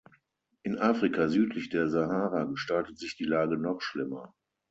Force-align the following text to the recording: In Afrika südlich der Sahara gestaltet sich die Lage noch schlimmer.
In 0.63 0.79
Afrika 0.79 1.27
südlich 1.29 1.69
der 1.69 1.87
Sahara 1.87 2.45
gestaltet 2.45 2.97
sich 2.97 3.15
die 3.17 3.25
Lage 3.25 3.55
noch 3.55 3.81
schlimmer. 3.81 4.33